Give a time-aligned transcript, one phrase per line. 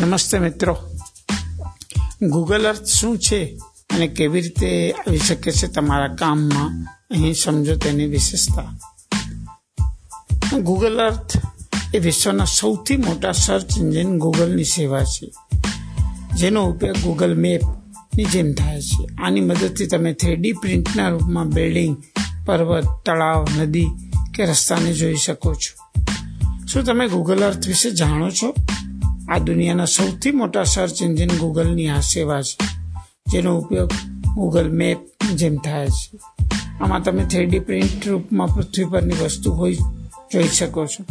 [0.00, 0.76] નમસ્તે મિત્રો.
[2.22, 3.58] ગૂગલ અર્થ શું છે
[3.90, 6.70] અને કેવી રીતે આવી શકે છે તમારા કામમાં?
[7.10, 8.78] અહીં સમજો તેની વિશેષતા.
[10.58, 11.36] ગૂગલ અર્થ
[11.94, 15.26] એ વિશ્વના સૌથી મોટા સર્ચ એન્જિન ગૂગલની સેવા છે,
[16.36, 19.06] જેનો ઉપયોગ ગૂગલ મેપની જેમ થાય છે.
[19.22, 21.96] આની મદદથી તમે થ્રીડી પ્રિન્ટના રૂપમાં બિલ્ડિંગ,
[22.46, 23.88] પર્વત, તળાવ, નદી
[24.34, 25.72] કે રસ્તાને જોઈ શકો છો.
[26.66, 28.54] શું તમે ગૂગલ અર્થ વિશે જાણો છો?
[29.30, 32.56] આ દુનિયાના સૌથી મોટા સર્ચ એન્જિન ગૂગલની આ સેવા છે,
[33.32, 33.92] જેનો ઉપયોગ
[34.34, 34.98] ગૂગલ મેપ
[35.34, 36.18] જેમ થાય છે.
[36.80, 39.72] આમાં તમે થ્રીડી પ્રિન્ટ રૂપમાં પૃથ્વી પરની વસ્તુ હોય,
[40.32, 41.04] જોઈ શકો છો.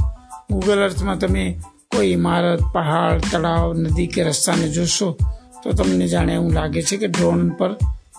[0.51, 1.59] ગૂગલ અર્થમાં તમે
[1.91, 5.17] કોઈ ઇમારત, પહાડ, તળાવ, નદી કે રસ્તાને જોશો,
[5.63, 7.71] તો તમને જાણે એવું લાગે છે કે ડ્રોન પર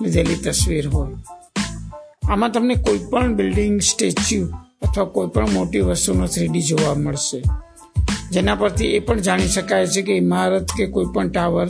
[0.02, 1.16] લીધેલી તસવીર હોય.
[2.28, 4.48] આમાં તમને કોઈ પણ બિલ્ડિંગ સ્ટેચ્યુ
[4.82, 7.42] અથવા કોઈ પણ મોટી વસ્તુનો થ્રીડી જોવા મળશે.
[8.32, 11.68] જેના પરથી એ પણ જાણી શકાય છે કે ઇમારત કે કોઈ પણ ટાવર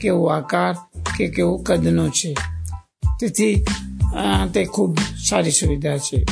[0.00, 0.74] કેવો આકાર
[1.18, 2.34] કે કેવો કદનો છે.
[3.20, 3.64] તેથી
[4.54, 6.26] તે ખૂબ સારી સુવિધા છે.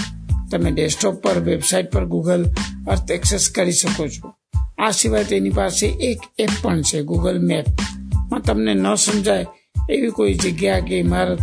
[0.50, 2.44] તમે ડેસ્કટોપ પર વેબસાઇટ પર ગૂગલ
[2.88, 4.32] અર્થ એક્સેસ કરી શકો છો.
[4.78, 9.46] આ સિવાય તેની પાસે એક એપ પણ છે ગૂગલ મેપમાં તમને ન સમજાય
[9.90, 11.38] એવી કોઈ જગ્યા કે ઇમારત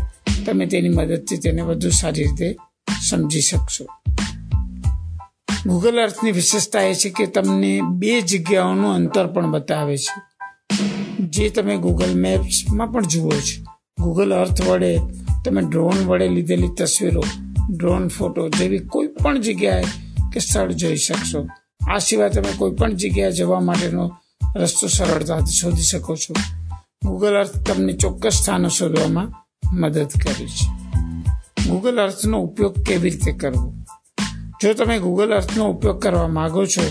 [0.46, 2.56] તમે તેની મદદથી તેને વધુ સારી રીતે
[3.10, 3.86] સમજી શકશો.
[5.68, 10.22] ગૂગલ અર્થની વિશેષતા એ છે કે તમને બે જગ્યાઓનું અંતર પણ બતાવે છે.
[11.20, 13.64] જે તમે ગૂગલ મેપ્સમાં પણ જુઓ છો.
[14.04, 15.00] ગૂગલ અર્થ વડે
[15.46, 17.24] તમે ડ્રોન વડે લીધેલી તસવીરો
[17.70, 19.84] ડ્રોન ફોટો જેવી કોઈ પણ જગ્યાએ
[20.34, 21.48] કે સ્થળ જોઈ શકશો.
[21.92, 24.12] આ સિવાય તમે કોઈ પણ જગ્યાએ જવા માટેનો
[24.56, 26.34] રસ્તો સરળતાથી શોધી શકો છો.
[27.06, 29.34] ગૂગલ અર્થ તમને ચોક્કસ સ્થાનો શોધવામાં
[29.74, 30.68] મદદ કરે છે.
[31.70, 33.74] ગૂગલ અર્થનો ઉપયોગ કેવી રીતે કરવો?
[34.64, 36.82] જો તમે ગૂગલ અર્થનો ઉપયોગ કરવા માંગો છો,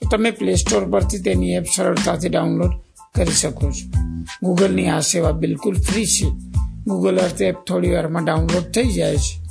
[0.00, 2.70] તો તમે પ્લે સ્ટોર પરથી તેની એપ સરળતાથી ડાઉનલોડ
[3.14, 3.90] કરી શકો છો.
[4.42, 6.26] ગૂગલની આ સેવા બિલકુલ ફ્રી છે.
[6.86, 9.42] ગૂગલ અર્થ એપ થોડી વારમાં ડાઉનલોડ થઈ જાય છે.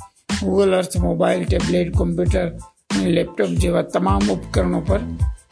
[0.46, 2.48] Google Earth mobile tablet computer
[2.90, 4.98] અને લેપટોપ જેવા તમામ ઉપકરણો પર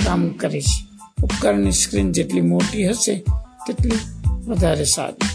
[0.05, 0.87] કામ કરે છે.
[1.23, 3.25] ઉપકરણની સ્ક્રીન જેટલી મોટી હશે,
[3.67, 3.99] તેટલી
[4.47, 5.26] વધારે સારી.